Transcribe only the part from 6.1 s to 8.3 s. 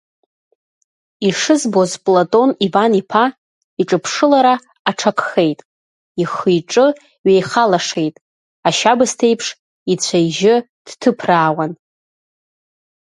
ихы-иҿы ҩеихалашеит,